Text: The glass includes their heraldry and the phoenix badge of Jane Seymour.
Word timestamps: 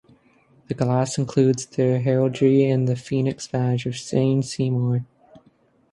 The 0.67 0.73
glass 0.73 1.19
includes 1.19 1.67
their 1.67 1.99
heraldry 1.99 2.67
and 2.67 2.87
the 2.87 2.95
phoenix 2.95 3.47
badge 3.47 3.85
of 3.85 3.93
Jane 3.93 4.41
Seymour. 4.41 5.05